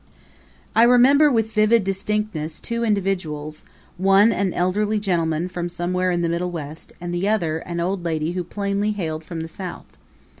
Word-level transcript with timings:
I 0.75 0.81
remember, 0.81 1.31
with 1.31 1.51
vivid 1.51 1.83
distinctness, 1.83 2.59
two 2.59 2.83
individuals, 2.83 3.63
one 3.99 4.31
an 4.31 4.51
elderly 4.51 4.99
gentleman 4.99 5.47
from 5.47 5.69
somewhere 5.69 6.09
in 6.09 6.21
the 6.21 6.29
Middle 6.29 6.49
West 6.49 6.91
and 6.99 7.13
the 7.13 7.29
other, 7.29 7.59
an 7.59 7.79
old 7.79 8.03
lady 8.03 8.31
who 8.31 8.43
plainly 8.43 8.93
hailed 8.93 9.23
from 9.23 9.41
the 9.41 9.47
South. 9.47 9.99